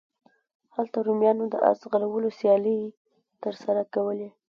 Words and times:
هلته 0.75 0.97
رومیانو 1.07 1.43
د 1.49 1.55
اس 1.69 1.77
ځغلولو 1.83 2.29
سیالۍ 2.39 2.79
ترسره 3.43 3.83
کولې. 3.93 4.29